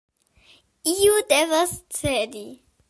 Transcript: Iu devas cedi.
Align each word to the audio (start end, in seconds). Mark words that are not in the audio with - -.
Iu 0.93 1.21
devas 1.29 1.73
cedi. 1.99 2.47